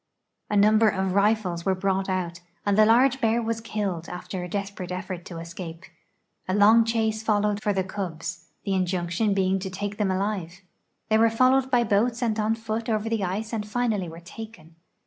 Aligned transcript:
A 0.49 0.57
number 0.57 0.89
of 0.89 1.13
rifles 1.13 1.63
were 1.63 1.75
brought 1.75 2.09
out, 2.09 2.39
and 2.65 2.75
the 2.75 2.87
large 2.87 3.21
bear 3.21 3.39
was 3.39 3.61
killed 3.61 4.09
after 4.09 4.43
a 4.43 4.49
desperate 4.49 4.91
effort 4.91 5.25
to 5.25 5.37
escape. 5.37 5.83
A 6.47 6.55
long 6.55 6.85
chase 6.85 7.21
followed 7.21 7.61
for 7.61 7.71
the 7.71 7.83
cubs, 7.83 8.47
the 8.63 8.73
injunction 8.73 9.35
being 9.35 9.59
to 9.59 9.69
take 9.69 9.99
them 9.99 10.09
alive. 10.09 10.61
They 11.09 11.19
were 11.19 11.29
followed 11.29 11.69
by 11.69 11.83
boats 11.83 12.23
and 12.23 12.39
on 12.39 12.55
foot 12.55 12.89
over 12.89 13.09
the 13.09 13.23
ice 13.23 13.53
and 13.53 13.63
finally 13.67 14.09
were 14.09 14.19
taken. 14.19 14.75